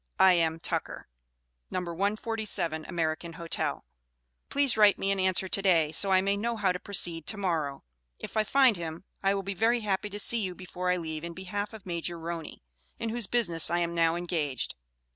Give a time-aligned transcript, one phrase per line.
[0.17, 0.59] I.M.
[0.59, 1.07] TUCKER.
[1.69, 1.79] No.
[1.81, 3.85] 147 American Hotel.
[4.49, 7.37] Please write me an answer to day, so I may know how to proceed to
[7.37, 7.83] morrow.
[8.17, 11.23] If I find him I will be very happy to see you before I leave
[11.23, 12.63] in behalf of Major Roney,
[12.97, 14.73] in whose business I am now engaged.